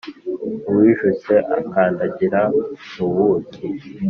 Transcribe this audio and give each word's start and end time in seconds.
uwijuse 0.69 1.33
akandagira 1.57 2.41
mu 2.95 3.07
buki 3.15 3.65